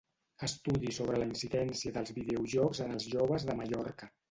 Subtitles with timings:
[0.45, 4.13] Estudi sobre la incidència dels videojocs en els joves de Mallorca.